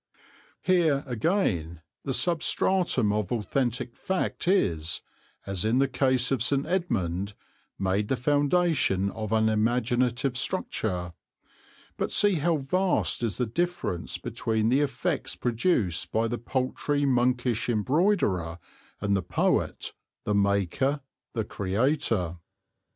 [0.63, 5.03] Here, again, the substratum of authentic fact is,
[5.45, 6.65] as in the case of St.
[6.65, 7.35] Edmund,
[7.77, 11.13] made the foundation of an imaginative structure;
[11.97, 17.69] but see how vast is the difference between the effects produced by the paltry monkish
[17.69, 18.57] embroiderer
[19.01, 19.93] and the Poet,
[20.23, 21.01] the maker,
[21.33, 22.39] the creator.